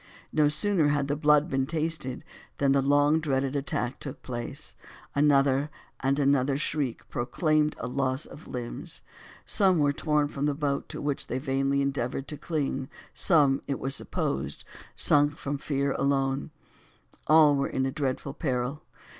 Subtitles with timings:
[0.33, 2.25] No sooner had the blood been tasted
[2.57, 4.75] than the long dreaded attack took place;
[5.13, 9.03] another and another shriek proclaimed a loss of limbs;
[9.45, 13.77] some were torn from the boat to which they vainly endeavored to cling; some, it
[13.77, 14.63] was supposed,
[14.95, 16.49] sunk from fear alone;
[17.27, 18.81] all were in dreadful peril.